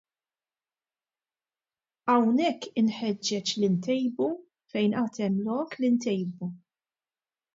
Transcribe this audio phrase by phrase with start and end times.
[2.13, 4.29] Hawnhekk inħeġġeġ li ntejbu
[4.73, 6.51] fejn għad hemm lok li ntejbu.